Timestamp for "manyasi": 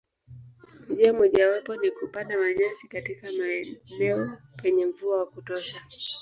2.37-2.87